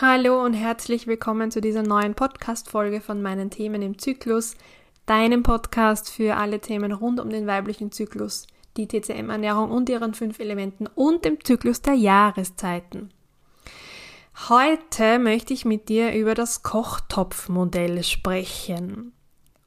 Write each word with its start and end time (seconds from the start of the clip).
Hallo 0.00 0.44
und 0.44 0.54
herzlich 0.54 1.08
willkommen 1.08 1.50
zu 1.50 1.60
dieser 1.60 1.82
neuen 1.82 2.14
Podcast-Folge 2.14 3.00
von 3.00 3.20
meinen 3.20 3.50
Themen 3.50 3.82
im 3.82 3.98
Zyklus, 3.98 4.54
deinem 5.06 5.42
Podcast 5.42 6.08
für 6.08 6.36
alle 6.36 6.60
Themen 6.60 6.92
rund 6.92 7.18
um 7.18 7.30
den 7.30 7.48
weiblichen 7.48 7.90
Zyklus, 7.90 8.46
die 8.76 8.86
TCM-Ernährung 8.86 9.72
und 9.72 9.88
ihren 9.88 10.14
fünf 10.14 10.38
Elementen 10.38 10.86
und 10.86 11.24
dem 11.24 11.42
Zyklus 11.42 11.82
der 11.82 11.94
Jahreszeiten. 11.94 13.12
Heute 14.48 15.18
möchte 15.18 15.52
ich 15.52 15.64
mit 15.64 15.88
dir 15.88 16.12
über 16.12 16.36
das 16.36 16.62
Kochtopfmodell 16.62 18.04
sprechen. 18.04 19.12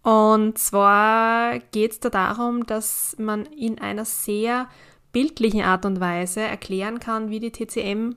Und 0.01 0.57
zwar 0.57 1.59
geht 1.59 1.91
es 1.91 1.99
da 1.99 2.09
darum, 2.09 2.65
dass 2.65 3.17
man 3.19 3.47
in 3.47 3.79
einer 3.79 4.05
sehr 4.05 4.69
bildlichen 5.11 5.63
Art 5.63 5.85
und 5.85 5.99
Weise 5.99 6.39
erklären 6.39 7.01
kann, 7.01 7.31
wie 7.31 7.41
die 7.41 7.51
TCM 7.51 8.15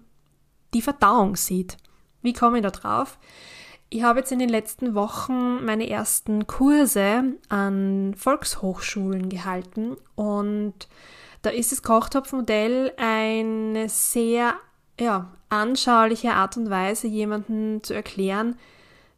die 0.74 0.82
Verdauung 0.82 1.34
sieht. 1.34 1.76
Wie 2.24 2.32
komme 2.32 2.56
ich 2.56 2.62
da 2.62 2.70
drauf? 2.70 3.18
Ich 3.90 4.02
habe 4.02 4.20
jetzt 4.20 4.32
in 4.32 4.38
den 4.38 4.48
letzten 4.48 4.94
Wochen 4.94 5.62
meine 5.64 5.88
ersten 5.88 6.46
Kurse 6.46 7.34
an 7.50 8.14
Volkshochschulen 8.16 9.28
gehalten 9.28 9.96
und 10.14 10.88
da 11.42 11.50
ist 11.50 11.70
das 11.70 11.82
Kochtopfmodell 11.82 12.92
eine 12.96 13.90
sehr 13.90 14.54
ja, 14.98 15.30
anschauliche 15.50 16.32
Art 16.32 16.56
und 16.56 16.70
Weise, 16.70 17.08
jemanden 17.08 17.82
zu 17.82 17.92
erklären, 17.92 18.56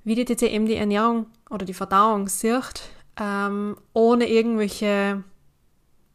wie 0.03 0.17
die 0.17 0.25
TCM 0.25 0.67
die 0.67 0.75
Ernährung 0.75 1.27
oder 1.49 1.65
die 1.65 1.75
Verdauung 1.75 2.29
sieht, 2.29 2.91
ähm, 3.21 3.77
ohne 3.93 4.29
irgendwelche 4.29 5.23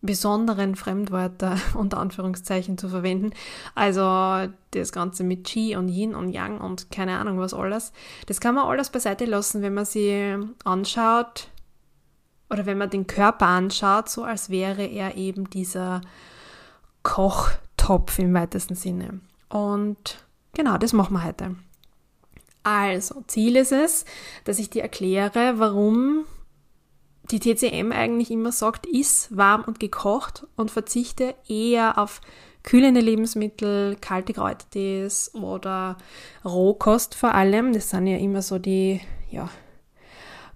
besonderen 0.01 0.75
Fremdwörter 0.75 1.57
unter 1.73 1.99
Anführungszeichen 1.99 2.77
zu 2.77 2.89
verwenden. 2.89 3.31
Also 3.75 4.51
das 4.71 4.91
Ganze 4.91 5.23
mit 5.23 5.45
Qi 5.45 5.75
und 5.75 5.89
Yin 5.89 6.15
und 6.15 6.29
Yang 6.29 6.59
und 6.59 6.91
keine 6.91 7.17
Ahnung 7.17 7.39
was 7.39 7.53
alles. 7.53 7.93
Das 8.25 8.39
kann 8.39 8.55
man 8.55 8.67
alles 8.67 8.89
beiseite 8.89 9.25
lassen, 9.25 9.61
wenn 9.61 9.73
man 9.73 9.85
sie 9.85 10.37
anschaut 10.63 11.47
oder 12.49 12.65
wenn 12.65 12.77
man 12.77 12.89
den 12.89 13.07
Körper 13.07 13.47
anschaut, 13.47 14.09
so 14.09 14.23
als 14.23 14.49
wäre 14.49 14.85
er 14.85 15.15
eben 15.15 15.49
dieser 15.49 16.01
Kochtopf 17.03 18.19
im 18.19 18.33
weitesten 18.33 18.75
Sinne. 18.75 19.21
Und 19.49 20.17
genau, 20.53 20.77
das 20.77 20.93
machen 20.93 21.13
wir 21.13 21.23
heute. 21.23 21.55
Also, 22.63 23.23
Ziel 23.27 23.55
ist 23.55 23.71
es, 23.71 24.05
dass 24.43 24.59
ich 24.59 24.69
dir 24.69 24.83
erkläre, 24.83 25.53
warum 25.57 26.25
die 27.31 27.39
TCM 27.39 27.91
eigentlich 27.91 28.31
immer 28.31 28.51
sagt, 28.51 28.85
iss 28.85 29.29
warm 29.31 29.63
und 29.63 29.79
gekocht 29.79 30.45
und 30.55 30.71
verzichte 30.71 31.35
eher 31.47 31.97
auf 31.97 32.21
kühlende 32.63 33.01
Lebensmittel, 33.01 33.97
kalte 33.99 34.33
Kräutertees 34.33 35.33
oder 35.33 35.97
Rohkost 36.45 37.15
vor 37.15 37.33
allem. 37.33 37.73
Das 37.73 37.89
sind 37.89 38.07
ja 38.07 38.17
immer 38.17 38.41
so 38.41 38.59
die, 38.59 39.01
ja, 39.29 39.49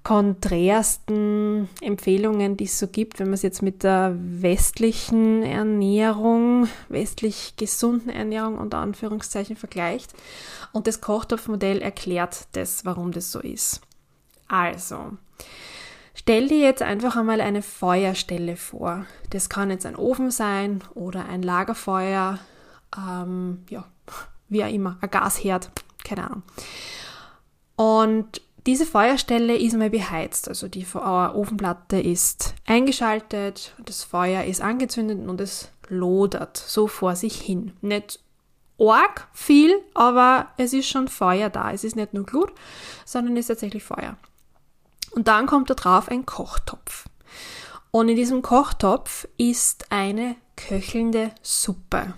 konträrsten 0.05 1.67
Empfehlungen, 1.81 2.57
die 2.57 2.65
es 2.65 2.77
so 2.77 2.87
gibt, 2.87 3.19
wenn 3.19 3.27
man 3.27 3.33
es 3.33 3.41
jetzt 3.41 3.63
mit 3.63 3.81
der 3.81 4.15
westlichen 4.15 5.41
Ernährung, 5.41 6.67
westlich 6.89 7.55
gesunden 7.57 8.11
Ernährung 8.11 8.59
unter 8.59 8.77
Anführungszeichen 8.77 9.55
vergleicht. 9.55 10.13
Und 10.71 10.85
das 10.85 11.01
Kochtopfmodell 11.01 11.81
erklärt 11.81 12.47
das, 12.51 12.85
warum 12.85 13.13
das 13.13 13.31
so 13.31 13.39
ist. 13.39 13.81
Also, 14.47 15.13
Stell 16.17 16.47
dir 16.47 16.59
jetzt 16.59 16.81
einfach 16.81 17.17
einmal 17.17 17.41
eine 17.41 17.61
Feuerstelle 17.61 18.55
vor. 18.55 19.05
Das 19.30 19.49
kann 19.49 19.69
jetzt 19.69 19.85
ein 19.85 19.97
Ofen 19.97 20.31
sein 20.31 20.81
oder 20.94 21.27
ein 21.27 21.44
Lagerfeuer, 21.44 22.39
ähm, 22.97 23.66
ja, 23.69 23.85
wie 24.47 24.63
auch 24.63 24.69
immer, 24.69 24.97
ein 25.02 25.11
Gasherd, 25.11 25.69
keine 26.05 26.23
Ahnung. 26.23 26.44
Und 27.75 28.41
diese 28.66 28.85
Feuerstelle 28.85 29.57
ist 29.57 29.77
mal 29.77 29.89
beheizt, 29.89 30.47
also 30.47 30.67
die 30.69 30.88
Ofenplatte 30.95 31.99
ist 31.99 32.55
eingeschaltet, 32.66 33.75
das 33.83 34.03
Feuer 34.03 34.45
ist 34.45 34.62
angezündet 34.62 35.28
und 35.28 35.39
es 35.41 35.69
lodert 35.89 36.57
so 36.57 36.88
vor 36.88 37.16
sich 37.16 37.39
hin. 37.39 37.73
Nicht 37.81 38.19
arg 38.79 39.28
viel, 39.34 39.79
aber 39.94 40.47
es 40.57 40.73
ist 40.73 40.88
schon 40.88 41.09
Feuer 41.09 41.50
da. 41.50 41.72
Es 41.72 41.84
ist 41.84 41.95
nicht 41.95 42.13
nur 42.13 42.25
Glut, 42.25 42.51
sondern 43.06 43.35
es 43.35 43.41
ist 43.41 43.47
tatsächlich 43.47 43.84
Feuer. 43.84 44.18
Und 45.15 45.29
dann 45.29 45.47
kommt 45.47 45.69
da 45.69 45.73
drauf 45.73 46.09
ein 46.09 46.25
Kochtopf. 46.25 47.05
Und 47.89 48.09
in 48.09 48.17
diesem 48.17 48.41
Kochtopf 48.41 49.27
ist 49.37 49.89
eine 49.89 50.35
köchelnde 50.57 51.31
Suppe. 51.41 52.13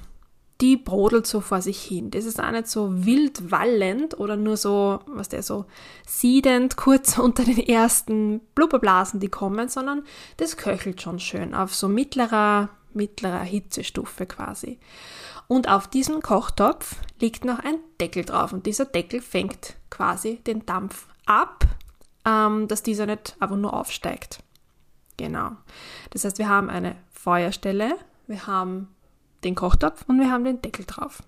Die 0.59 0.75
brodelt 0.75 1.27
so 1.27 1.39
vor 1.39 1.61
sich 1.61 1.79
hin. 1.79 2.09
Das 2.09 2.25
ist 2.25 2.41
auch 2.41 2.49
nicht 2.49 2.67
so 2.67 3.05
wild 3.05 3.51
wallend 3.51 4.19
oder 4.19 4.35
nur 4.35 4.57
so, 4.57 5.01
was 5.05 5.29
der 5.29 5.43
so 5.43 5.65
siedend 6.07 6.77
kurz 6.77 7.17
unter 7.19 7.43
den 7.43 7.59
ersten 7.59 8.39
Blubberblasen, 8.55 9.19
die 9.19 9.29
kommen, 9.29 9.69
sondern 9.69 10.03
das 10.37 10.57
köchelt 10.57 10.99
schon 10.99 11.19
schön 11.19 11.53
auf 11.53 11.75
so 11.75 11.87
mittlerer, 11.87 12.69
mittlerer 12.95 13.43
Hitzestufe 13.43 14.25
quasi. 14.25 14.79
Und 15.47 15.69
auf 15.69 15.87
diesem 15.87 16.23
Kochtopf 16.23 16.95
liegt 17.21 17.45
noch 17.45 17.59
ein 17.59 17.77
Deckel 18.01 18.25
drauf 18.25 18.51
und 18.53 18.65
dieser 18.65 18.85
Deckel 18.85 19.21
fängt 19.21 19.75
quasi 19.91 20.37
den 20.37 20.65
Dampf 20.65 21.05
ab 21.27 21.67
ähm, 22.27 22.67
dass 22.67 22.83
dieser 22.83 23.05
nicht 23.05 23.35
einfach 23.39 23.55
nur 23.55 23.73
aufsteigt. 23.73 24.43
Genau. 25.15 25.51
Das 26.11 26.25
heißt, 26.25 26.37
wir 26.37 26.49
haben 26.49 26.69
eine 26.69 26.95
Feuerstelle, 27.11 27.95
wir 28.27 28.45
haben 28.45 28.89
den 29.43 29.55
Kochtopf 29.55 30.03
und 30.07 30.19
wir 30.19 30.29
haben 30.29 30.43
den 30.43 30.61
Deckel 30.61 30.85
drauf. 30.85 31.23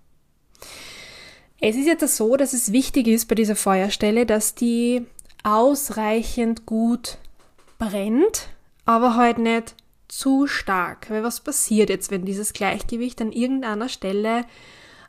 Es 1.62 1.76
ist 1.76 1.88
jetzt 1.88 2.16
so, 2.16 2.36
dass 2.36 2.54
es 2.54 2.72
wichtig 2.72 3.08
ist 3.08 3.28
bei 3.28 3.36
dieser 3.36 3.56
Feuerstelle, 3.56 4.26
dass 4.26 4.56
die 4.56 5.06
ausreichend 5.44 6.66
gut 6.66 7.18
brennt, 7.78 8.50
aber 8.86 9.16
halt 9.16 9.40
nicht 9.40 9.76
zu 10.08 10.48
stark. 10.48 11.10
Weil 11.10 11.24
was 11.24 11.40
passiert 11.40 11.90
jetzt, 11.90 12.12
wenn 12.12 12.26
dieses 12.26 12.54
Gleichgewicht 12.54 13.22
an 13.22 13.32
irgendeiner 13.32 13.90
Stelle 13.90 14.46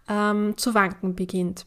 ähm, 0.09 0.57
zu 0.57 0.75
wanken 0.75 1.15
beginnt? 1.15 1.65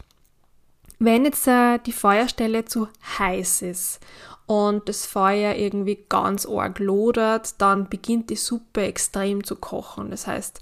Wenn 1.05 1.25
jetzt 1.25 1.49
äh, 1.49 1.79
die 1.79 1.91
Feuerstelle 1.91 2.63
zu 2.63 2.87
heiß 3.19 3.63
ist 3.63 3.99
und 4.45 4.87
das 4.87 5.05
Feuer 5.05 5.53
irgendwie 5.55 6.05
ganz 6.07 6.45
arg 6.45 6.79
lodert, 6.79 7.59
dann 7.59 7.89
beginnt 7.89 8.29
die 8.29 8.37
Suppe 8.37 8.83
extrem 8.83 9.43
zu 9.43 9.57
kochen. 9.57 10.11
Das 10.11 10.27
heißt, 10.27 10.61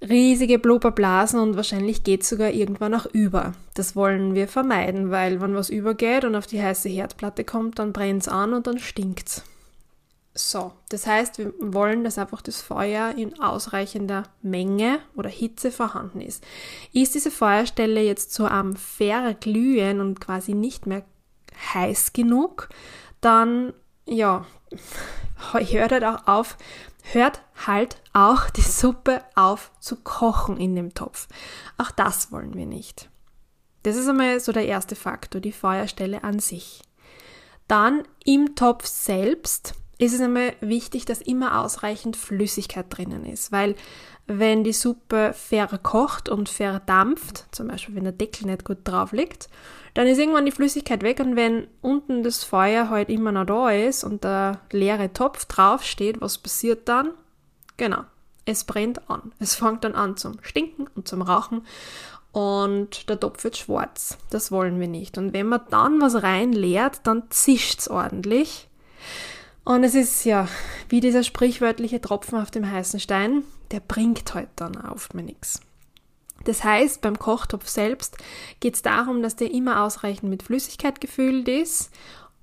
riesige 0.00 0.58
Blubberblasen 0.58 1.38
und 1.38 1.56
wahrscheinlich 1.56 2.04
geht 2.04 2.24
sogar 2.24 2.52
irgendwann 2.52 2.94
auch 2.94 3.04
über. 3.04 3.52
Das 3.74 3.94
wollen 3.94 4.34
wir 4.34 4.48
vermeiden, 4.48 5.10
weil 5.10 5.42
wenn 5.42 5.54
was 5.54 5.68
übergeht 5.68 6.24
und 6.24 6.36
auf 6.36 6.46
die 6.46 6.62
heiße 6.62 6.88
Herdplatte 6.88 7.44
kommt, 7.44 7.78
dann 7.78 7.92
brennt 7.92 8.22
es 8.22 8.28
an 8.28 8.54
und 8.54 8.66
dann 8.66 8.78
stinkt's. 8.78 9.42
So, 10.36 10.72
das 10.88 11.06
heißt, 11.06 11.38
wir 11.38 11.52
wollen, 11.60 12.02
dass 12.02 12.18
einfach 12.18 12.42
das 12.42 12.60
Feuer 12.60 13.14
in 13.16 13.40
ausreichender 13.40 14.24
Menge 14.42 14.98
oder 15.14 15.30
Hitze 15.30 15.70
vorhanden 15.70 16.20
ist. 16.20 16.44
Ist 16.92 17.14
diese 17.14 17.30
Feuerstelle 17.30 18.02
jetzt 18.02 18.34
so 18.34 18.46
am 18.46 18.74
Verglühen 18.74 20.00
und 20.00 20.20
quasi 20.20 20.54
nicht 20.54 20.86
mehr 20.86 21.04
heiß 21.72 22.12
genug, 22.12 22.68
dann, 23.20 23.72
ja, 24.06 24.44
hört 25.52 25.92
halt 25.92 26.04
auch 26.04 26.26
auf, 26.26 26.56
hört 27.12 27.40
halt 27.66 28.02
auch 28.12 28.50
die 28.50 28.62
Suppe 28.62 29.22
auf 29.36 29.70
zu 29.78 29.94
kochen 29.94 30.56
in 30.56 30.74
dem 30.74 30.94
Topf. 30.94 31.28
Auch 31.78 31.92
das 31.92 32.32
wollen 32.32 32.54
wir 32.54 32.66
nicht. 32.66 33.08
Das 33.84 33.94
ist 33.94 34.08
einmal 34.08 34.40
so 34.40 34.50
der 34.50 34.66
erste 34.66 34.96
Faktor, 34.96 35.40
die 35.40 35.52
Feuerstelle 35.52 36.24
an 36.24 36.40
sich. 36.40 36.82
Dann 37.68 38.02
im 38.24 38.56
Topf 38.56 38.86
selbst 38.86 39.74
ist 40.04 40.14
es 40.14 40.20
einmal 40.20 40.54
wichtig, 40.60 41.04
dass 41.04 41.20
immer 41.20 41.60
ausreichend 41.60 42.16
Flüssigkeit 42.16 42.86
drinnen 42.88 43.24
ist, 43.24 43.52
weil 43.52 43.74
wenn 44.26 44.64
die 44.64 44.72
Suppe 44.72 45.34
verkocht 45.34 46.28
und 46.28 46.48
verdampft, 46.48 47.46
zum 47.52 47.68
Beispiel 47.68 47.94
wenn 47.94 48.04
der 48.04 48.12
Deckel 48.12 48.46
nicht 48.46 48.64
gut 48.64 48.78
drauf 48.84 49.12
liegt, 49.12 49.48
dann 49.92 50.06
ist 50.06 50.18
irgendwann 50.18 50.46
die 50.46 50.52
Flüssigkeit 50.52 51.02
weg 51.02 51.20
und 51.20 51.36
wenn 51.36 51.68
unten 51.82 52.22
das 52.22 52.42
Feuer 52.42 52.88
halt 52.88 53.10
immer 53.10 53.32
noch 53.32 53.44
da 53.44 53.70
ist 53.70 54.02
und 54.02 54.24
der 54.24 54.60
leere 54.70 55.12
Topf 55.12 55.44
draufsteht, 55.44 56.20
was 56.20 56.38
passiert 56.38 56.88
dann? 56.88 57.10
Genau, 57.76 58.04
es 58.44 58.64
brennt 58.64 59.08
an. 59.10 59.32
Es 59.38 59.54
fängt 59.54 59.84
dann 59.84 59.94
an 59.94 60.16
zum 60.16 60.38
Stinken 60.42 60.88
und 60.94 61.06
zum 61.06 61.22
Rauchen 61.22 61.62
und 62.34 63.08
der 63.08 63.20
Topf 63.20 63.44
wird 63.44 63.56
schwarz. 63.56 64.18
Das 64.30 64.50
wollen 64.50 64.80
wir 64.80 64.88
nicht. 64.88 65.18
Und 65.18 65.32
wenn 65.32 65.46
man 65.46 65.60
dann 65.70 66.00
was 66.00 66.22
reinleert, 66.24 67.00
dann 67.04 67.30
zischt 67.30 67.78
es 67.78 67.88
ordentlich. 67.88 68.68
Und 69.64 69.82
es 69.82 69.94
ist 69.94 70.24
ja 70.24 70.48
wie 70.88 71.00
dieser 71.00 71.22
sprichwörtliche 71.22 72.00
Tropfen 72.00 72.38
auf 72.38 72.50
dem 72.50 72.70
heißen 72.70 73.00
Stein, 73.00 73.44
der 73.70 73.80
bringt 73.80 74.34
halt 74.34 74.50
dann 74.56 74.76
oft 74.76 75.14
mir 75.14 75.22
nichts. 75.22 75.60
Das 76.44 76.62
heißt, 76.62 77.00
beim 77.00 77.18
Kochtopf 77.18 77.68
selbst 77.68 78.18
geht 78.60 78.74
es 78.74 78.82
darum, 78.82 79.22
dass 79.22 79.36
der 79.36 79.50
immer 79.50 79.82
ausreichend 79.82 80.28
mit 80.28 80.42
Flüssigkeit 80.42 81.00
gefüllt 81.00 81.48
ist 81.48 81.90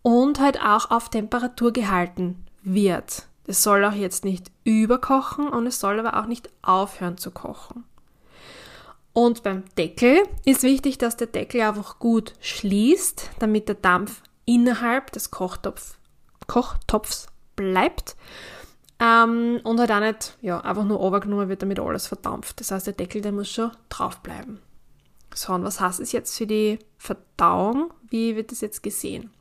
und 0.01 0.39
halt 0.39 0.59
auch 0.59 0.89
auf 0.89 1.09
Temperatur 1.09 1.71
gehalten 1.71 2.43
wird. 2.63 3.27
Es 3.45 3.61
soll 3.61 3.85
auch 3.85 3.93
jetzt 3.93 4.25
nicht 4.25 4.51
überkochen 4.63 5.47
und 5.47 5.67
es 5.67 5.79
soll 5.79 5.99
aber 5.99 6.19
auch 6.19 6.25
nicht 6.25 6.49
aufhören 6.63 7.17
zu 7.17 7.31
kochen. 7.31 7.83
Und 9.13 9.43
beim 9.43 9.63
Deckel 9.77 10.23
ist 10.45 10.63
wichtig, 10.63 10.97
dass 10.97 11.17
der 11.17 11.27
Deckel 11.27 11.61
einfach 11.61 11.99
gut 11.99 12.33
schließt, 12.39 13.29
damit 13.39 13.67
der 13.67 13.75
Dampf 13.75 14.21
innerhalb 14.45 15.11
des 15.11 15.31
Kochtopf, 15.31 15.97
Kochtopfs 16.51 17.27
bleibt 17.55 18.17
ähm, 18.99 19.61
und 19.63 19.79
halt 19.79 19.89
auch 19.89 20.01
nicht 20.01 20.37
ja, 20.41 20.59
einfach 20.59 20.83
nur 20.83 20.97
runtergenommen 20.97 21.47
wird, 21.47 21.61
damit 21.61 21.79
alles 21.79 22.07
verdampft. 22.07 22.59
Das 22.59 22.71
heißt, 22.71 22.87
der 22.87 22.93
Deckel, 22.93 23.21
der 23.21 23.31
muss 23.31 23.49
schon 23.49 23.71
drauf 23.87 24.19
bleiben. 24.19 24.59
So, 25.33 25.53
und 25.53 25.63
was 25.63 25.79
heißt 25.79 26.01
es 26.01 26.11
jetzt 26.11 26.37
für 26.37 26.45
die 26.45 26.79
Verdauung? 26.97 27.93
Wie 28.09 28.35
wird 28.35 28.51
das 28.51 28.59
jetzt 28.59 28.83
gesehen? 28.83 29.31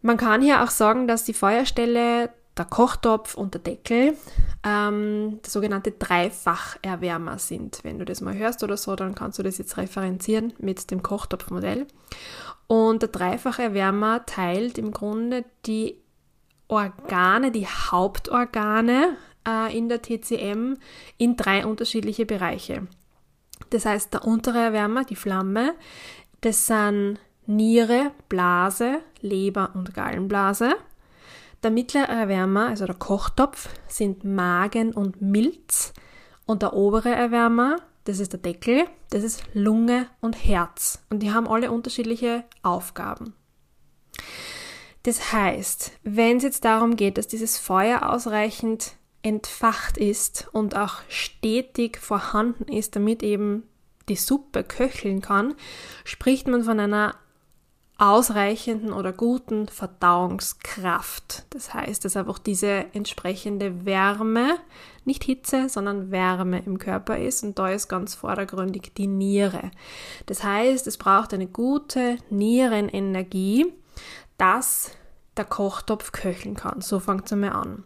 Man 0.00 0.16
kann 0.16 0.40
hier 0.40 0.62
auch 0.62 0.70
sagen, 0.70 1.08
dass 1.08 1.24
die 1.24 1.34
Feuerstelle, 1.34 2.30
der 2.58 2.66
Kochtopf 2.66 3.34
und 3.34 3.54
der 3.54 3.60
Deckel 3.60 4.16
ähm, 4.64 5.40
der 5.42 5.50
sogenannte 5.50 5.92
Dreifacherwärmer 5.92 7.38
sind. 7.38 7.80
Wenn 7.82 7.98
du 7.98 8.04
das 8.04 8.20
mal 8.20 8.36
hörst 8.36 8.62
oder 8.62 8.76
so, 8.76 8.96
dann 8.96 9.14
kannst 9.14 9.38
du 9.38 9.42
das 9.42 9.58
jetzt 9.58 9.76
referenzieren 9.76 10.52
mit 10.58 10.90
dem 10.90 11.02
Kochtopfmodell. 11.02 11.86
Und 12.66 13.02
der 13.02 13.08
Dreifacherwärmer 13.08 14.26
teilt 14.26 14.78
im 14.78 14.90
Grunde 14.90 15.44
die 15.64 15.96
Organe, 16.68 17.50
die 17.50 17.66
Hauptorgane 17.66 19.16
äh, 19.46 19.76
in 19.76 19.88
der 19.88 20.02
TCM 20.02 20.74
in 21.16 21.36
drei 21.36 21.64
unterschiedliche 21.64 22.26
Bereiche. 22.26 22.86
Das 23.70 23.86
heißt, 23.86 24.12
der 24.12 24.24
untere 24.24 24.58
Erwärmer, 24.58 25.04
die 25.04 25.16
Flamme, 25.16 25.74
das 26.42 26.66
sind 26.66 27.18
Niere, 27.46 28.12
Blase, 28.28 29.00
Leber 29.20 29.70
und 29.74 29.94
Gallenblase. 29.94 30.74
Der 31.62 31.70
mittlere 31.70 32.08
Erwärmer, 32.08 32.68
also 32.68 32.86
der 32.86 32.94
Kochtopf, 32.94 33.68
sind 33.88 34.24
Magen 34.24 34.92
und 34.92 35.20
Milz. 35.20 35.92
Und 36.46 36.62
der 36.62 36.72
obere 36.72 37.10
Erwärmer, 37.10 37.76
das 38.04 38.20
ist 38.20 38.32
der 38.32 38.40
Deckel, 38.40 38.86
das 39.10 39.24
ist 39.24 39.42
Lunge 39.54 40.06
und 40.20 40.44
Herz. 40.44 41.00
Und 41.10 41.22
die 41.22 41.32
haben 41.32 41.48
alle 41.48 41.70
unterschiedliche 41.70 42.44
Aufgaben. 42.62 43.34
Das 45.02 45.32
heißt, 45.32 45.92
wenn 46.04 46.38
es 46.38 46.42
jetzt 46.42 46.64
darum 46.64 46.96
geht, 46.96 47.18
dass 47.18 47.26
dieses 47.26 47.58
Feuer 47.58 48.10
ausreichend 48.10 48.92
entfacht 49.22 49.98
ist 49.98 50.48
und 50.52 50.76
auch 50.76 50.96
stetig 51.08 51.98
vorhanden 51.98 52.72
ist, 52.72 52.94
damit 52.96 53.22
eben 53.22 53.64
die 54.08 54.16
Suppe 54.16 54.64
köcheln 54.64 55.20
kann, 55.20 55.54
spricht 56.04 56.48
man 56.48 56.62
von 56.62 56.80
einer 56.80 57.16
ausreichenden 57.98 58.92
oder 58.92 59.12
guten 59.12 59.66
Verdauungskraft. 59.66 61.44
Das 61.50 61.74
heißt, 61.74 62.04
dass 62.04 62.16
einfach 62.16 62.38
diese 62.38 62.86
entsprechende 62.92 63.84
Wärme, 63.84 64.58
nicht 65.04 65.24
Hitze, 65.24 65.68
sondern 65.68 66.12
Wärme 66.12 66.62
im 66.64 66.78
Körper 66.78 67.18
ist 67.18 67.42
und 67.42 67.58
da 67.58 67.70
ist 67.70 67.88
ganz 67.88 68.14
vordergründig 68.14 68.92
die 68.96 69.08
Niere. 69.08 69.72
Das 70.26 70.44
heißt, 70.44 70.86
es 70.86 70.96
braucht 70.96 71.34
eine 71.34 71.48
gute 71.48 72.18
Nierenenergie, 72.30 73.66
dass 74.36 74.92
der 75.36 75.46
Kochtopf 75.46 76.12
köcheln 76.12 76.54
kann. 76.54 76.80
So 76.80 77.00
fängt 77.00 77.26
es 77.26 77.32
einmal 77.32 77.52
an. 77.52 77.84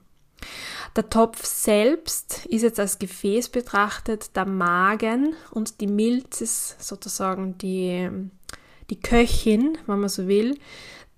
Der 0.96 1.08
Topf 1.08 1.44
selbst 1.46 2.44
ist 2.46 2.62
jetzt 2.62 2.80
als 2.80 2.98
Gefäß 2.98 3.48
betrachtet 3.48 4.36
der 4.36 4.44
Magen 4.44 5.34
und 5.52 5.80
die 5.80 5.86
Milz 5.86 6.42
ist 6.42 6.82
sozusagen 6.82 7.56
die 7.56 8.10
die 8.90 9.00
Köchin, 9.00 9.78
wenn 9.86 10.00
man 10.00 10.08
so 10.08 10.28
will, 10.28 10.58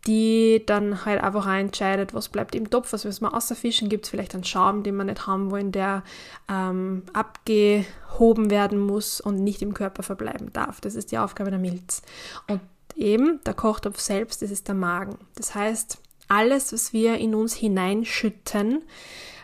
die 0.06 0.62
dann 0.66 1.04
halt 1.04 1.22
einfach 1.22 1.46
entscheidet, 1.46 2.12
was 2.12 2.28
bleibt 2.28 2.54
im 2.54 2.68
Topf, 2.68 2.92
was 2.92 3.04
müssen 3.04 3.24
wir 3.24 3.34
außerfischen, 3.34 3.88
gibt 3.88 4.04
es 4.04 4.10
vielleicht 4.10 4.34
einen 4.34 4.44
Schaum, 4.44 4.82
den 4.82 4.96
wir 4.96 5.04
nicht 5.04 5.26
haben 5.26 5.50
wollen, 5.50 5.72
der 5.72 6.02
ähm, 6.50 7.04
abgehoben 7.12 8.50
werden 8.50 8.78
muss 8.78 9.20
und 9.20 9.42
nicht 9.42 9.62
im 9.62 9.72
Körper 9.72 10.02
verbleiben 10.02 10.52
darf. 10.52 10.80
Das 10.80 10.94
ist 10.94 11.10
die 11.10 11.18
Aufgabe 11.18 11.50
der 11.50 11.58
Milz. 11.58 12.02
Und 12.48 12.60
eben 12.96 13.40
der 13.44 13.54
Kochtopf 13.54 13.98
selbst, 13.98 14.42
das 14.42 14.50
ist 14.50 14.68
der 14.68 14.74
Magen. 14.74 15.16
Das 15.36 15.54
heißt, 15.54 15.98
alles, 16.28 16.72
was 16.72 16.92
wir 16.92 17.16
in 17.16 17.34
uns 17.34 17.54
hineinschütten, 17.54 18.82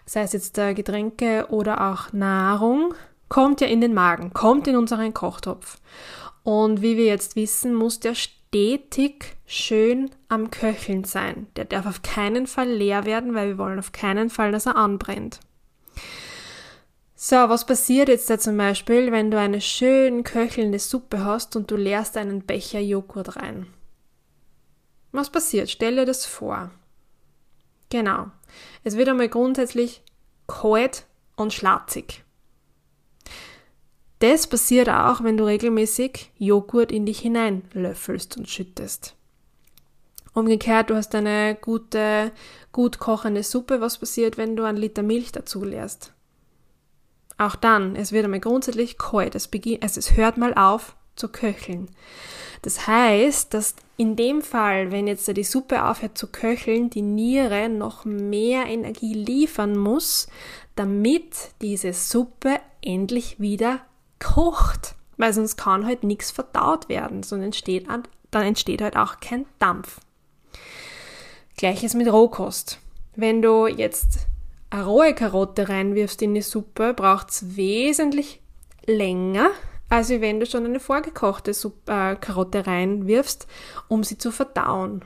sei 0.05 0.23
es 0.23 0.33
jetzt 0.33 0.55
Getränke 0.55 1.47
oder 1.51 1.91
auch 1.91 2.13
Nahrung, 2.13 2.95
kommt 3.29 3.61
ja 3.61 3.67
in 3.69 3.81
den 3.81 3.95
Magen, 3.95 4.33
kommt 4.33 4.67
in 4.67 4.77
unseren 4.77 5.15
Kochtopf. 5.15 5.79
Und 6.43 6.83
wie 6.83 6.97
wir 6.97 7.07
jetzt 7.07 7.37
wissen, 7.37 7.75
muss 7.75 8.01
der 8.01 8.15
stetig 8.15 9.37
schön 9.47 10.11
am 10.29 10.51
Köcheln 10.51 11.05
sein. 11.05 11.47
Der 11.57 11.65
darf 11.65 11.87
auf 11.87 12.03
keinen 12.03 12.47
Fall 12.47 12.69
leer 12.69 13.05
werden, 13.05 13.35
weil 13.35 13.49
wir 13.49 13.59
wollen 13.59 13.79
auf 13.79 13.93
keinen 13.93 14.31
Fall, 14.31 14.53
dass 14.53 14.67
er 14.67 14.77
anbrennt. 14.77 15.41
So, 17.15 17.37
was 17.37 17.67
passiert 17.67 18.09
jetzt 18.09 18.31
da 18.31 18.39
zum 18.39 18.57
Beispiel, 18.57 19.13
wenn 19.13 19.31
du 19.31 19.39
eine 19.39 19.61
schön 19.61 20.25
köchelnde 20.25 20.79
Suppe 20.79 21.23
hast 21.23 21.55
und 21.55 21.71
du 21.71 21.77
leerst 21.77 22.17
einen 22.17 22.41
Becher 22.41 22.81
Joghurt 22.81 23.37
rein? 23.37 23.67
Was 25.13 25.29
passiert? 25.29 25.69
Stell 25.69 25.97
dir 25.97 26.07
das 26.07 26.25
vor. 26.25 26.71
Genau. 27.91 28.31
Es 28.85 28.97
wird 28.97 29.09
einmal 29.09 29.29
grundsätzlich 29.29 30.03
kalt 30.47 31.05
und 31.37 31.53
schlatzig. 31.53 32.25
Das 34.21 34.47
passiert 34.47 34.91
auch, 34.91 35.25
wenn 35.25 35.39
du 35.39 35.45
regelmäßig 35.45 36.31
Joghurt 36.37 36.93
in 36.93 37.07
dich 37.07 37.21
hineinlöffelst 37.21 38.37
und 38.37 38.49
schüttest. 38.49 39.17
Umgekehrt, 40.35 40.91
du 40.91 40.95
hast 40.95 41.15
eine 41.15 41.57
gute, 41.61 42.31
gut 42.71 42.99
kochende 42.99 43.43
Suppe. 43.43 43.81
Was 43.81 43.99
passiert, 43.99 44.37
wenn 44.37 44.57
du 44.57 44.65
einen 44.65 44.79
Liter 44.79 45.03
Milch 45.03 45.33
dazu 45.33 45.65
leerst? 45.65 46.13
Auch 47.39 47.57
dann, 47.57 47.97
es 47.97 48.13
wird 48.13 48.25
einmal 48.25 48.41
grundsätzlich 48.41 48.99
kalt. 48.99 49.35
Es, 49.35 49.49
beginnt, 49.49 49.83
also 49.83 49.99
es 49.99 50.17
hört 50.17 50.37
mal 50.37 50.53
auf 50.53 50.97
zu 51.17 51.29
köcheln. 51.29 51.89
Das 52.61 52.87
heißt, 52.87 53.55
dass 53.55 53.75
in 53.97 54.17
dem 54.17 54.43
Fall, 54.43 54.93
wenn 54.93 55.07
jetzt 55.07 55.35
die 55.35 55.45
Suppe 55.45 55.85
aufhört 55.85 56.19
zu 56.19 56.27
köcheln, 56.27 56.91
die 56.91 57.03
Niere 57.03 57.71
noch 57.71 58.05
mehr 58.05 58.67
Energie 58.67 59.15
liefern 59.15 59.79
muss, 59.79 60.29
damit 60.77 61.53
diese 61.63 61.95
Suppe 61.95 62.61
endlich 62.83 63.41
wieder 63.41 63.81
kocht, 64.21 64.95
weil 65.17 65.33
sonst 65.33 65.57
kann 65.57 65.85
halt 65.85 66.05
nichts 66.05 66.31
verdaut 66.31 66.89
werden, 66.89 67.23
sondern 67.23 67.47
entsteht, 67.47 67.89
dann 68.31 68.47
entsteht 68.47 68.83
halt 68.83 68.97
auch 68.97 69.21
kein 69.21 69.47
Dampf. 69.59 70.01
Gleiches 71.57 71.95
mit 71.95 72.11
Rohkost. 72.11 72.79
Wenn 73.17 73.43
du 73.43 73.67
jetzt 73.67 74.27
eine 74.71 74.87
rohe 74.87 75.15
Karotte 75.15 75.69
reinwirfst 75.69 76.23
in 76.23 76.35
die 76.35 76.43
Suppe, 76.43 76.95
braucht 76.95 77.31
es 77.31 77.57
wesentlich 77.57 78.41
länger, 78.87 79.51
als 79.89 80.09
wenn 80.09 80.39
du 80.41 80.47
schon 80.47 80.65
eine 80.65 80.81
vorgekochte 80.81 81.53
Suppe, 81.53 81.93
äh, 81.93 82.17
Karotte 82.17 82.67
reinwirfst, 82.67 83.47
um 83.89 84.05
sie 84.05 84.17
zu 84.17 84.31
verdauen. 84.31 85.05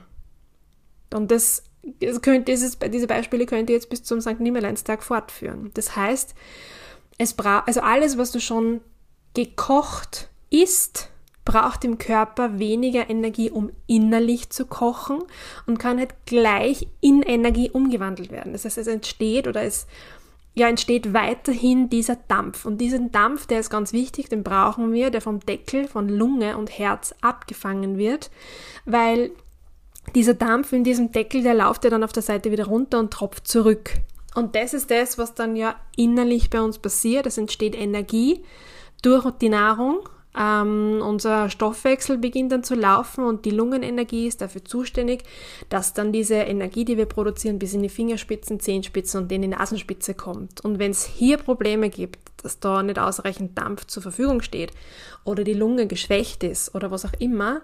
Und 1.13 1.31
das, 1.31 1.63
das 1.99 2.21
könnte, 2.21 2.51
dieses, 2.51 2.77
diese 2.79 3.07
Beispiele 3.07 3.47
könnt 3.47 3.69
ihr 3.69 3.75
jetzt 3.75 3.89
bis 3.89 4.03
zum 4.03 4.21
St. 4.21 4.39
Nimmerleinstag 4.39 5.01
fortführen. 5.03 5.71
Das 5.73 5.95
heißt, 5.95 6.35
es 7.17 7.33
braucht, 7.33 7.67
also 7.67 7.81
alles, 7.81 8.17
was 8.17 8.31
du 8.31 8.39
schon 8.39 8.81
gekocht 9.35 10.29
ist, 10.49 11.09
braucht 11.45 11.85
im 11.85 11.99
Körper 11.99 12.57
weniger 12.57 13.09
Energie, 13.09 13.51
um 13.51 13.71
innerlich 13.85 14.49
zu 14.49 14.65
kochen 14.65 15.19
und 15.67 15.77
kann 15.77 15.99
halt 15.99 16.15
gleich 16.25 16.87
in 17.01 17.21
Energie 17.21 17.69
umgewandelt 17.69 18.31
werden. 18.31 18.53
Das 18.53 18.65
heißt, 18.65 18.79
es 18.79 18.87
entsteht 18.87 19.47
oder 19.47 19.61
es 19.61 19.85
ja, 20.55 20.69
entsteht 20.69 21.13
weiterhin 21.13 21.89
dieser 21.89 22.15
Dampf. 22.15 22.65
Und 22.65 22.79
diesen 22.79 23.11
Dampf, 23.11 23.45
der 23.45 23.59
ist 23.59 23.69
ganz 23.69 23.93
wichtig, 23.93 24.29
den 24.29 24.43
brauchen 24.43 24.93
wir, 24.93 25.11
der 25.11 25.21
vom 25.21 25.41
Deckel 25.41 25.87
von 25.87 26.07
Lunge 26.07 26.57
und 26.57 26.79
Herz 26.79 27.13
abgefangen 27.21 27.97
wird, 27.97 28.31
weil 28.85 29.31
dieser 30.15 30.33
Dampf 30.33 30.71
in 30.71 30.83
diesem 30.83 31.11
Deckel, 31.11 31.43
der 31.43 31.53
läuft 31.53 31.83
ja 31.83 31.89
dann 31.89 32.03
auf 32.03 32.13
der 32.13 32.23
Seite 32.23 32.51
wieder 32.51 32.67
runter 32.67 32.99
und 32.99 33.11
tropft 33.11 33.47
zurück. 33.47 33.91
Und 34.33 34.55
das 34.55 34.73
ist 34.73 34.91
das, 34.91 35.17
was 35.17 35.33
dann 35.33 35.55
ja 35.55 35.75
innerlich 35.95 36.49
bei 36.49 36.61
uns 36.61 36.79
passiert. 36.79 37.25
Es 37.25 37.37
entsteht 37.37 37.75
Energie 37.75 38.43
durch 39.05 39.29
die 39.31 39.49
Nahrung. 39.49 40.09
Ähm, 40.37 41.01
unser 41.01 41.49
Stoffwechsel 41.49 42.17
beginnt 42.17 42.51
dann 42.51 42.63
zu 42.63 42.75
laufen 42.75 43.23
und 43.23 43.45
die 43.45 43.51
Lungenenergie 43.51 44.27
ist 44.27 44.41
dafür 44.41 44.65
zuständig, 44.65 45.23
dass 45.69 45.93
dann 45.93 46.11
diese 46.11 46.35
Energie, 46.35 46.83
die 46.83 46.97
wir 46.97 47.05
produzieren, 47.05 47.57
bis 47.57 47.73
in 47.73 47.83
die 47.83 47.89
Fingerspitzen, 47.89 48.59
Zehenspitzen 48.59 49.23
und 49.23 49.31
in 49.31 49.43
die 49.43 49.47
Nasenspitze 49.47 50.13
kommt. 50.13 50.59
Und 50.59 50.77
wenn 50.77 50.91
es 50.91 51.05
hier 51.05 51.37
Probleme 51.37 51.89
gibt, 51.89 52.19
dass 52.43 52.59
da 52.59 52.83
nicht 52.83 52.99
ausreichend 52.99 53.57
Dampf 53.57 53.85
zur 53.85 54.03
Verfügung 54.03 54.41
steht 54.41 54.71
oder 55.23 55.45
die 55.45 55.53
Lunge 55.53 55.87
geschwächt 55.87 56.43
ist 56.43 56.75
oder 56.75 56.91
was 56.91 57.05
auch 57.05 57.13
immer, 57.19 57.61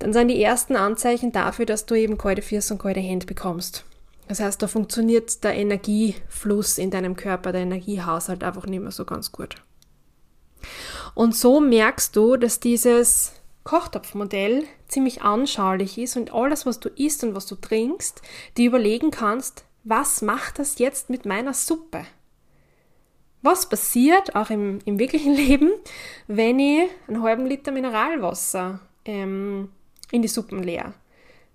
dann 0.00 0.12
sind 0.12 0.28
die 0.28 0.42
ersten 0.42 0.74
Anzeichen 0.74 1.30
dafür, 1.30 1.66
dass 1.66 1.86
du 1.86 1.94
eben 1.94 2.18
kalte 2.18 2.42
Füße 2.42 2.74
und 2.74 2.82
kalte 2.82 3.00
Hände 3.00 3.26
bekommst. 3.26 3.84
Das 4.26 4.40
heißt, 4.40 4.60
da 4.60 4.66
funktioniert 4.66 5.44
der 5.44 5.54
Energiefluss 5.54 6.78
in 6.78 6.90
deinem 6.90 7.14
Körper, 7.14 7.52
der 7.52 7.62
Energiehaushalt 7.62 8.42
einfach 8.42 8.66
nicht 8.66 8.80
mehr 8.80 8.90
so 8.90 9.04
ganz 9.04 9.30
gut. 9.30 9.56
Und 11.14 11.36
so 11.36 11.60
merkst 11.60 12.14
du, 12.16 12.36
dass 12.36 12.60
dieses 12.60 13.32
Kochtopfmodell 13.64 14.64
ziemlich 14.88 15.22
anschaulich 15.22 15.98
ist 15.98 16.16
und 16.16 16.32
alles, 16.32 16.66
was 16.66 16.80
du 16.80 16.88
isst 16.88 17.22
und 17.24 17.34
was 17.34 17.46
du 17.46 17.54
trinkst, 17.54 18.22
dir 18.56 18.66
überlegen 18.66 19.10
kannst, 19.10 19.64
was 19.84 20.22
macht 20.22 20.58
das 20.58 20.78
jetzt 20.78 21.10
mit 21.10 21.26
meiner 21.26 21.54
Suppe? 21.54 22.04
Was 23.42 23.68
passiert 23.68 24.36
auch 24.36 24.50
im, 24.50 24.78
im 24.84 24.98
wirklichen 24.98 25.34
Leben, 25.36 25.70
wenn 26.26 26.58
ich 26.58 26.88
einen 27.08 27.22
halben 27.22 27.46
Liter 27.46 27.72
Mineralwasser 27.72 28.80
ähm, 29.04 29.70
in 30.10 30.22
die 30.22 30.28
Suppen 30.28 30.62
leer, 30.62 30.94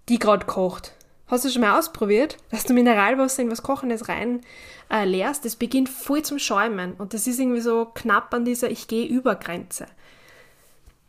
die 0.09 0.19
gerade 0.19 0.45
kocht? 0.45 0.93
Hast 1.27 1.43
du 1.43 1.49
schon 1.49 1.61
mal 1.61 1.77
ausprobiert, 1.77 2.37
dass 2.51 2.63
du 2.63 2.73
Mineralwasser 2.73 3.43
in 3.43 3.51
was 3.51 3.63
Kochendes 3.63 4.07
rein 4.07 4.41
äh, 4.89 5.03
leerst? 5.03 5.43
Das 5.43 5.57
beginnt 5.57 5.89
voll 5.89 6.21
zum 6.21 6.39
Schäumen 6.39 6.93
und 6.93 7.13
das 7.13 7.27
ist 7.27 7.39
irgendwie 7.39 7.61
so 7.61 7.85
knapp 7.93 8.33
an 8.33 8.45
dieser 8.45 8.71
Ich 8.71 8.87
gehe 8.87 9.05
über 9.07 9.35
Grenze. 9.35 9.87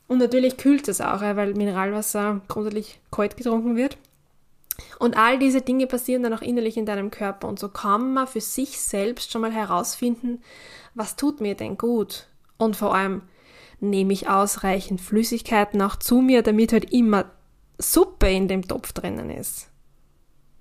Und 0.08 0.18
natürlich 0.18 0.56
kühlt 0.56 0.88
es 0.88 1.00
auch, 1.00 1.20
weil 1.20 1.54
Mineralwasser 1.54 2.40
grundsätzlich 2.48 2.98
kalt 3.12 3.36
getrunken 3.36 3.76
wird. 3.76 3.96
Und 4.98 5.16
all 5.16 5.38
diese 5.38 5.60
Dinge 5.60 5.86
passieren 5.86 6.22
dann 6.22 6.34
auch 6.34 6.42
innerlich 6.42 6.76
in 6.76 6.86
deinem 6.86 7.10
Körper. 7.10 7.46
Und 7.46 7.58
so 7.58 7.68
kann 7.68 8.14
man 8.14 8.26
für 8.26 8.40
sich 8.40 8.80
selbst 8.80 9.30
schon 9.30 9.42
mal 9.42 9.52
herausfinden, 9.52 10.42
was 10.94 11.14
tut 11.14 11.40
mir 11.40 11.54
denn 11.54 11.76
gut? 11.76 12.26
Und 12.56 12.76
vor 12.76 12.94
allem, 12.94 13.22
nehme 13.80 14.12
ich 14.12 14.28
ausreichend 14.28 15.00
Flüssigkeiten 15.00 15.80
auch 15.82 15.96
zu 15.96 16.20
mir, 16.20 16.42
damit 16.42 16.72
halt 16.72 16.92
immer 16.92 17.26
Suppe 17.78 18.28
in 18.28 18.48
dem 18.48 18.66
Topf 18.66 18.92
drinnen 18.92 19.30
ist. 19.30 19.68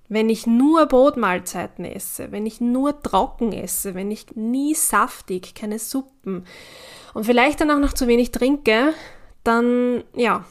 Wenn 0.09 0.29
ich 0.29 0.47
nur 0.47 0.85
Brotmahlzeiten 0.85 1.83
esse, 1.83 2.31
wenn 2.31 2.45
ich 2.45 2.61
nur 2.61 3.01
trocken 3.01 3.51
esse, 3.51 3.93
wenn 3.93 4.09
ich 4.09 4.35
nie 4.35 4.73
saftig, 4.73 5.53
keine 5.53 5.79
Suppen 5.79 6.45
und 7.13 7.25
vielleicht 7.25 7.59
dann 7.59 7.71
auch 7.71 7.79
noch 7.79 7.93
zu 7.93 8.07
wenig 8.07 8.31
trinke, 8.31 8.93
dann 9.43 10.03
ja, 10.15 10.45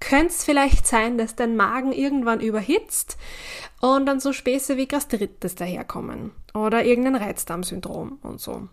könnte 0.00 0.28
es 0.28 0.44
vielleicht 0.44 0.86
sein, 0.86 1.18
dass 1.18 1.36
dein 1.36 1.56
Magen 1.56 1.92
irgendwann 1.92 2.40
überhitzt 2.40 3.16
und 3.80 4.06
dann 4.06 4.20
so 4.20 4.32
Späße 4.32 4.76
wie 4.76 4.86
Gastritis 4.86 5.54
daherkommen 5.54 6.32
oder 6.54 6.84
irgendein 6.84 7.16
Reizdarmsyndrom 7.16 8.18
und 8.22 8.40
so. 8.40 8.68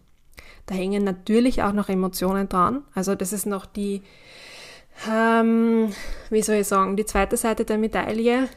Da 0.65 0.75
hängen 0.75 1.03
natürlich 1.03 1.61
auch 1.63 1.73
noch 1.73 1.89
Emotionen 1.89 2.47
dran. 2.47 2.83
Also 2.95 3.15
das 3.15 3.33
ist 3.33 3.45
noch 3.45 3.65
die, 3.65 4.01
ähm, 5.09 5.91
wie 6.29 6.41
soll 6.41 6.55
ich 6.57 6.67
sagen, 6.67 6.95
die 6.95 7.05
zweite 7.05 7.37
Seite 7.37 7.65
der 7.65 7.77
Medaille. 7.77 8.47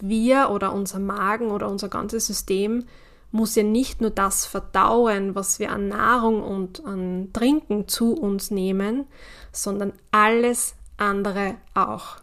Wir 0.00 0.50
oder 0.50 0.72
unser 0.72 0.98
Magen 0.98 1.50
oder 1.50 1.68
unser 1.68 1.88
ganzes 1.88 2.26
System 2.26 2.84
muss 3.30 3.54
ja 3.54 3.62
nicht 3.62 4.00
nur 4.00 4.10
das 4.10 4.44
verdauen, 4.44 5.34
was 5.34 5.58
wir 5.58 5.72
an 5.72 5.88
Nahrung 5.88 6.42
und 6.42 6.84
an 6.84 7.30
Trinken 7.32 7.88
zu 7.88 8.14
uns 8.14 8.50
nehmen, 8.50 9.06
sondern 9.52 9.94
alles 10.10 10.74
andere 10.98 11.56
auch. 11.74 12.18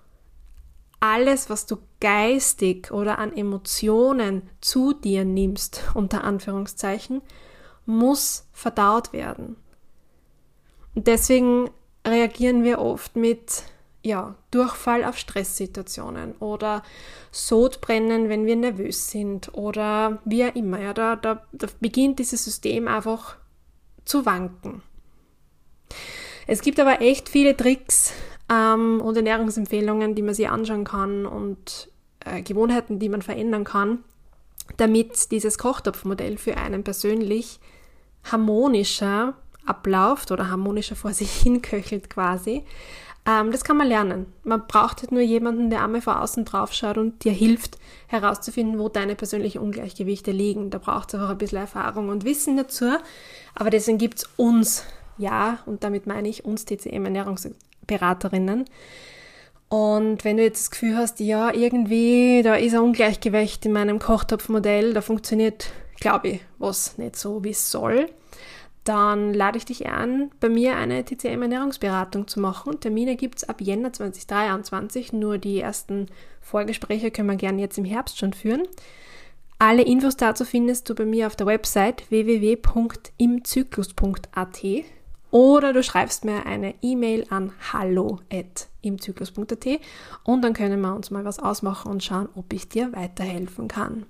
Alles, 0.99 1.49
was 1.49 1.65
du 1.65 1.77
geistig 1.99 2.91
oder 2.91 3.17
an 3.17 3.35
Emotionen 3.35 4.43
zu 4.61 4.93
dir 4.93 5.25
nimmst, 5.25 5.83
unter 5.93 6.23
Anführungszeichen, 6.23 7.21
muss 7.85 8.47
verdaut 8.51 9.13
werden. 9.13 9.55
Und 10.93 11.07
deswegen 11.07 11.69
reagieren 12.05 12.63
wir 12.63 12.79
oft 12.79 13.15
mit 13.15 13.63
ja, 14.01 14.35
Durchfall 14.51 15.03
auf 15.03 15.17
Stresssituationen 15.17 16.33
oder 16.39 16.83
Sodbrennen, 17.31 18.29
wenn 18.29 18.45
wir 18.45 18.55
nervös 18.55 19.09
sind 19.09 19.53
oder 19.53 20.19
wie 20.25 20.45
auch 20.45 20.55
immer. 20.55 20.79
Ja, 20.79 20.93
da, 20.93 21.15
da, 21.15 21.43
da 21.51 21.67
beginnt 21.79 22.19
dieses 22.19 22.45
System 22.45 22.87
einfach 22.87 23.35
zu 24.05 24.25
wanken. 24.25 24.81
Es 26.47 26.61
gibt 26.61 26.79
aber 26.79 27.01
echt 27.01 27.29
viele 27.29 27.55
Tricks 27.55 28.13
ähm, 28.49 29.01
und 29.01 29.15
Ernährungsempfehlungen, 29.17 30.15
die 30.15 30.21
man 30.21 30.33
sich 30.33 30.49
anschauen 30.49 30.83
kann 30.83 31.25
und 31.25 31.91
äh, 32.25 32.41
Gewohnheiten, 32.41 32.99
die 32.99 33.09
man 33.09 33.21
verändern 33.21 33.65
kann, 33.65 34.03
damit 34.77 35.31
dieses 35.31 35.57
Kochtopfmodell 35.57 36.37
für 36.37 36.57
einen 36.57 36.83
persönlich 36.83 37.59
harmonischer 38.23 39.35
abläuft 39.65 40.31
oder 40.31 40.49
harmonischer 40.49 40.95
vor 40.95 41.13
sich 41.13 41.31
hinköchelt 41.41 42.09
quasi. 42.09 42.63
Ähm, 43.29 43.51
das 43.51 43.63
kann 43.63 43.77
man 43.77 43.87
lernen. 43.87 44.25
Man 44.43 44.65
braucht 44.65 45.01
halt 45.01 45.11
nur 45.11 45.21
jemanden, 45.21 45.69
der 45.69 45.83
einmal 45.83 46.01
von 46.01 46.15
außen 46.15 46.45
drauf 46.45 46.73
schaut 46.73 46.97
und 46.97 47.23
dir 47.23 47.31
hilft, 47.31 47.77
herauszufinden, 48.07 48.79
wo 48.79 48.89
deine 48.89 49.13
persönlichen 49.15 49.59
Ungleichgewichte 49.59 50.31
liegen. 50.31 50.71
Da 50.71 50.79
braucht 50.79 51.09
es 51.09 51.15
einfach 51.15 51.29
ein 51.29 51.37
bisschen 51.37 51.59
Erfahrung 51.59 52.09
und 52.09 52.25
Wissen 52.25 52.57
dazu. 52.57 52.85
Aber 53.53 53.69
deswegen 53.69 53.99
gibt 53.99 54.19
es 54.19 54.29
uns, 54.37 54.83
ja, 55.17 55.59
und 55.65 55.83
damit 55.83 56.07
meine 56.07 56.29
ich 56.29 56.45
uns 56.45 56.63
TCM-Ernährungsberaterinnen. 56.65 58.65
Und 59.67 60.25
wenn 60.25 60.37
du 60.37 60.43
jetzt 60.43 60.61
das 60.61 60.71
Gefühl 60.71 60.97
hast, 60.97 61.19
ja, 61.19 61.53
irgendwie, 61.53 62.41
da 62.43 62.55
ist 62.55 62.73
ein 62.73 62.79
Ungleichgewicht 62.79 63.63
in 63.65 63.73
meinem 63.73 63.99
Kochtopfmodell, 63.99 64.93
da 64.93 65.01
funktioniert 65.01 65.71
glaube 65.99 66.27
ich, 66.29 66.41
was 66.57 66.97
nicht 66.97 67.15
so 67.15 67.43
wie 67.43 67.51
es 67.51 67.71
soll, 67.71 68.09
dann 68.89 69.33
lade 69.35 69.59
ich 69.59 69.65
dich 69.65 69.87
an, 69.87 70.31
bei 70.39 70.49
mir 70.49 70.75
eine 70.75 71.05
TCM-Ernährungsberatung 71.05 72.27
zu 72.27 72.39
machen. 72.39 72.79
Termine 72.79 73.15
gibt 73.15 73.37
es 73.37 73.47
ab 73.47 73.61
Jänner 73.61 73.93
2023, 73.93 75.13
nur 75.13 75.37
die 75.37 75.59
ersten 75.59 76.07
Vorgespräche 76.41 77.11
können 77.11 77.29
wir 77.29 77.35
gerne 77.35 77.61
jetzt 77.61 77.77
im 77.77 77.85
Herbst 77.85 78.17
schon 78.17 78.33
führen. 78.33 78.63
Alle 79.59 79.83
Infos 79.83 80.17
dazu 80.17 80.43
findest 80.43 80.89
du 80.89 80.95
bei 80.95 81.05
mir 81.05 81.27
auf 81.27 81.35
der 81.35 81.45
Website 81.45 82.09
www.imzyklus.at 82.09 84.63
oder 85.29 85.71
du 85.71 85.83
schreibst 85.83 86.25
mir 86.25 86.47
eine 86.47 86.73
E-Mail 86.81 87.27
an 87.29 87.51
hallo.imzyklus.at 87.71 89.67
und 90.23 90.41
dann 90.41 90.53
können 90.53 90.81
wir 90.81 90.95
uns 90.95 91.11
mal 91.11 91.25
was 91.25 91.37
ausmachen 91.37 91.91
und 91.91 92.03
schauen, 92.03 92.27
ob 92.33 92.51
ich 92.53 92.69
dir 92.69 92.91
weiterhelfen 92.93 93.67
kann. 93.67 94.07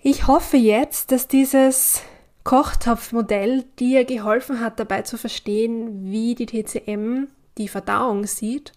Ich 0.00 0.26
hoffe 0.26 0.56
jetzt, 0.56 1.12
dass 1.12 1.28
dieses 1.28 2.02
Kochtopfmodell 2.44 3.64
dir 3.78 4.04
geholfen 4.04 4.60
hat, 4.60 4.80
dabei 4.80 5.02
zu 5.02 5.18
verstehen, 5.18 6.10
wie 6.10 6.34
die 6.34 6.46
TCM 6.46 7.28
die 7.58 7.68
Verdauung 7.68 8.26
sieht 8.26 8.72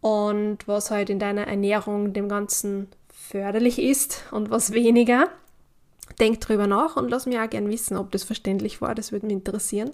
und 0.00 0.68
was 0.68 0.90
halt 0.90 1.10
in 1.10 1.18
deiner 1.18 1.46
Ernährung 1.46 2.12
dem 2.12 2.28
Ganzen 2.28 2.88
förderlich 3.12 3.78
ist 3.78 4.24
und 4.30 4.50
was 4.50 4.72
weniger. 4.72 5.28
Denk 6.20 6.40
drüber 6.40 6.66
nach 6.66 6.96
und 6.96 7.10
lass 7.10 7.26
mich 7.26 7.38
auch 7.38 7.50
gern 7.50 7.68
wissen, 7.68 7.96
ob 7.96 8.12
das 8.12 8.22
verständlich 8.22 8.80
war. 8.80 8.94
Das 8.94 9.10
würde 9.10 9.26
mich 9.26 9.34
interessieren. 9.34 9.90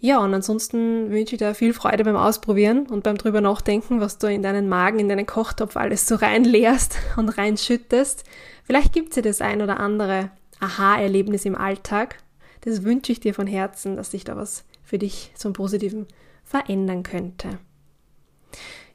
Ja, 0.00 0.18
und 0.18 0.34
ansonsten 0.34 1.10
wünsche 1.10 1.34
ich 1.34 1.38
dir 1.38 1.54
viel 1.54 1.72
Freude 1.72 2.04
beim 2.04 2.16
Ausprobieren 2.16 2.86
und 2.86 3.04
beim 3.04 3.16
drüber 3.16 3.40
nachdenken, 3.40 4.00
was 4.00 4.18
du 4.18 4.26
in 4.26 4.42
deinen 4.42 4.68
Magen, 4.68 4.98
in 4.98 5.08
deinen 5.08 5.26
Kochtopf 5.26 5.76
alles 5.76 6.06
so 6.06 6.16
reinleerst 6.16 6.98
und 7.16 7.28
reinschüttest. 7.30 8.24
Vielleicht 8.64 8.92
gibt 8.92 9.10
es 9.10 9.16
ja 9.16 9.22
das 9.22 9.40
ein 9.40 9.62
oder 9.62 9.80
andere 9.80 10.30
Aha-Erlebnis 10.60 11.44
im 11.44 11.54
Alltag. 11.54 12.18
Das 12.62 12.82
wünsche 12.82 13.12
ich 13.12 13.20
dir 13.20 13.34
von 13.34 13.46
Herzen, 13.46 13.96
dass 13.96 14.10
sich 14.10 14.24
da 14.24 14.36
was 14.36 14.64
für 14.82 14.98
dich 14.98 15.32
zum 15.34 15.52
Positiven 15.52 16.06
verändern 16.44 17.02
könnte. 17.02 17.58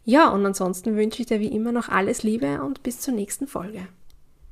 Ja, 0.03 0.29
und 0.29 0.45
ansonsten 0.45 0.95
wünsche 0.95 1.21
ich 1.21 1.27
dir 1.27 1.39
wie 1.39 1.53
immer 1.53 1.71
noch 1.71 1.89
alles 1.89 2.23
Liebe 2.23 2.63
und 2.63 2.83
bis 2.83 2.99
zur 2.99 3.13
nächsten 3.13 3.47
Folge. 3.47 3.87